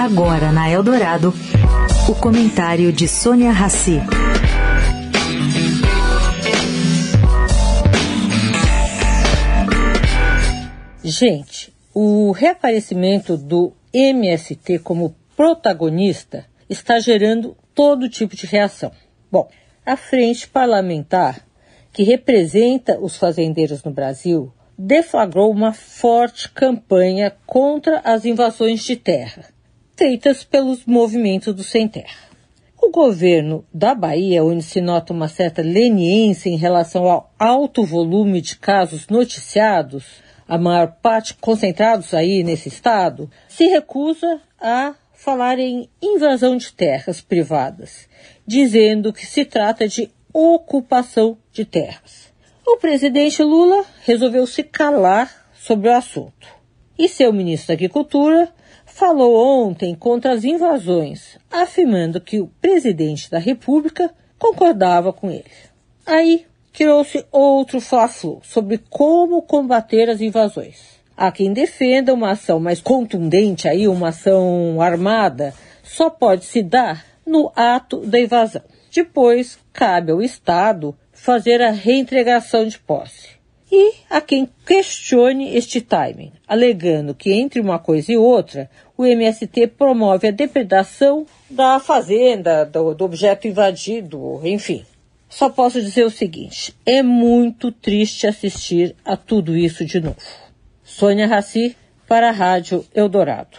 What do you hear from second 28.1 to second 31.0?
invasões de terra, feitas pelos